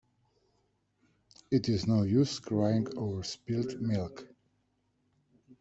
[1.51, 4.27] It is no use crying over spilt milk.